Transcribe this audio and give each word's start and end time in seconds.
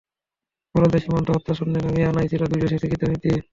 বলা 0.75 0.87
হয়, 0.87 1.01
সীমান্ত 1.03 1.27
হত্যা 1.31 1.53
শূন্যে 1.59 1.79
নামিয়ে 1.81 2.09
আনাই 2.09 2.29
ছিল 2.31 2.41
দুই 2.51 2.59
দেশের 2.63 2.79
স্বীকৃত 2.81 3.03
নীতি। 3.11 3.31